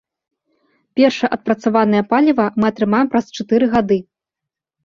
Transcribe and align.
Першае 0.99 1.29
адпрацаванае 1.37 2.03
паліва 2.13 2.45
мы 2.59 2.65
атрымаем 2.73 3.07
праз 3.13 3.25
чатыры 3.37 3.65
гады. 3.75 3.97